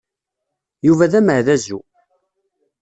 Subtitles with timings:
[0.87, 1.79] Yuba d ameɛdazu.